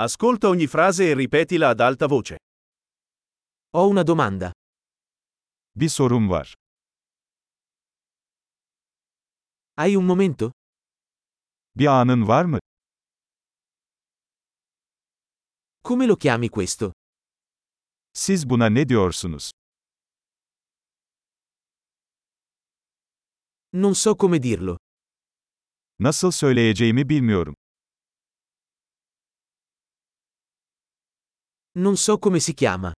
Ascolta 0.00 0.46
ogni 0.48 0.66
frase 0.68 1.10
e 1.10 1.14
ripetila 1.14 1.70
ad 1.70 1.80
alta 1.80 2.06
voce. 2.06 2.36
Ho 3.74 3.88
una 3.88 4.04
domanda. 4.04 4.52
Bir 5.74 5.88
sorum 5.88 6.28
var. 6.28 6.52
Hai 9.76 9.94
un 9.96 10.04
momento? 10.04 10.50
Bir 11.74 11.86
anın 11.86 12.28
var 12.28 12.44
mı? 12.44 12.58
Come 15.84 16.06
lo 16.06 16.16
chiami 16.16 16.48
questo? 16.48 16.92
Siz 18.12 18.44
buna 18.50 18.66
ne 18.70 18.88
diyorsunuz? 18.88 19.50
Non 23.72 23.92
so 23.94 24.14
come 24.16 24.42
dirlo. 24.42 24.76
Nasıl 25.98 26.30
söyleyeceğimi 26.30 27.08
bilmiyorum. 27.08 27.54
Non 31.78 31.96
so 31.96 32.18
come 32.18 32.40
si 32.40 32.54
chiama. 32.54 32.92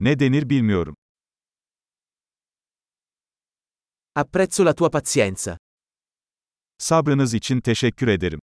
Ne 0.00 0.18
denir 0.18 0.50
bilmiyorum. 0.50 0.94
Apprezzo 4.14 4.64
la 4.64 4.74
tua 4.74 4.88
pazienza. 4.90 5.56
Sabrınız 6.78 7.34
için 7.34 7.60
teşekkür 7.60 8.08
ederim. 8.08 8.40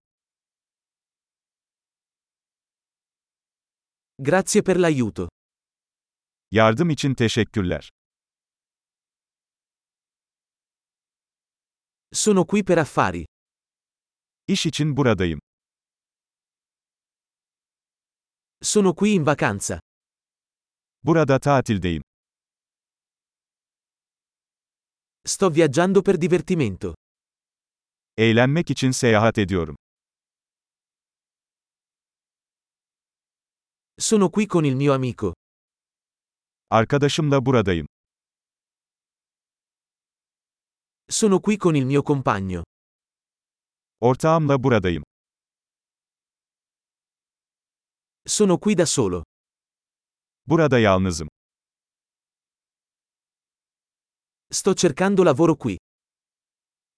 Grazie 4.20 4.62
per 4.62 4.76
l'aiuto. 4.76 5.28
Yardım 6.52 6.90
için 6.90 7.14
teşekkürler. 7.14 7.90
Sono 12.14 12.46
qui 12.46 12.64
per 12.64 12.78
affari. 12.78 13.26
İş 14.48 14.66
için 14.66 14.98
buradayım. 14.98 15.43
Sono 18.64 18.94
qui 18.94 19.14
in 19.14 19.24
vacanza. 19.24 19.78
Burada 21.02 21.38
tatildeyim. 21.40 22.02
Sto 25.26 25.50
viaggiando 25.50 26.02
per 26.02 26.18
divertimento. 26.18 26.94
Eğlenmek 28.18 28.70
için 28.70 28.92
seyahat 28.92 29.38
ediyorum. 29.38 29.76
Sono 34.00 34.30
qui 34.30 34.48
con 34.48 34.64
il 34.64 34.76
mio 34.76 34.94
amico. 34.94 35.34
Arkadaşımla 36.70 37.46
buradayım. 37.46 37.88
Sono 41.10 41.42
qui 41.42 41.58
con 41.58 41.76
il 41.76 41.86
mio 41.86 42.04
compagno. 42.04 42.64
Ortağımla 44.00 44.64
buradayım. 44.64 45.04
Sono 48.26 48.58
qui 48.58 48.76
da 48.76 48.86
solo. 48.86 49.24
Burada 50.48 50.80
yalnızım. 50.80 51.28
Sto 54.52 54.76
cercando 54.76 55.26
lavoro 55.26 55.58
qui. 55.58 55.78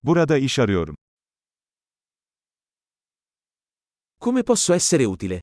Burada 0.04 0.38
iş 0.38 0.60
arıyorum. 0.60 0.96
Come 4.22 4.44
posso 4.44 4.74
essere 4.74 5.08
utile? 5.08 5.42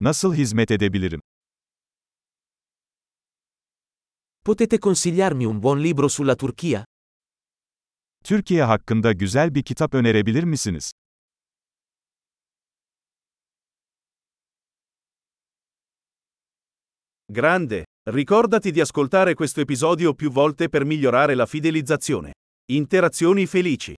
Nasıl 0.00 0.34
hizmet 0.34 0.70
edebilirim? 0.70 1.20
Potete 4.44 4.78
consigliarmi 4.80 5.46
un 5.46 5.62
buon 5.62 5.78
libro 5.82 6.08
sulla 6.08 6.36
Turchia? 6.36 6.84
Türkiye 8.24 8.64
hakkında 8.64 9.12
güzel 9.12 9.54
bir 9.54 9.62
kitap 9.62 9.94
önerebilir 9.94 10.44
misiniz? 10.44 10.92
Grande! 17.32 17.84
Ricordati 18.10 18.70
di 18.70 18.78
ascoltare 18.78 19.32
questo 19.32 19.62
episodio 19.62 20.12
più 20.12 20.30
volte 20.30 20.68
per 20.68 20.84
migliorare 20.84 21.34
la 21.34 21.46
fidelizzazione. 21.46 22.32
Interazioni 22.70 23.46
felici. 23.46 23.94